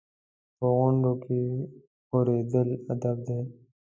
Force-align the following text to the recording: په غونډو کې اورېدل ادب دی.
په 0.57 0.67
غونډو 0.75 1.13
کې 1.23 1.39
اورېدل 2.13 2.69
ادب 2.93 3.17
دی. 3.27 3.39